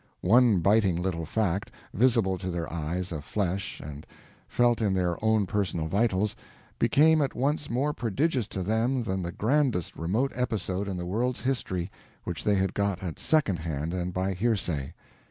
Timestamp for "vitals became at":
5.85-7.35